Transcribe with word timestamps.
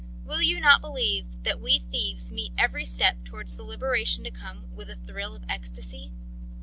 Will 0.25 0.41
you 0.41 0.59
not 0.59 0.81
believe 0.81 1.43
that 1.43 1.61
we 1.61 1.77
thieves 1.77 2.31
meet 2.31 2.53
every 2.57 2.85
step 2.85 3.23
towards 3.23 3.55
the 3.55 3.61
liberation 3.61 4.23
to 4.23 4.31
come 4.31 4.65
with 4.75 4.89
a 4.89 4.95
thrill 4.95 5.35
of 5.35 5.43
ecstasy? 5.47 6.11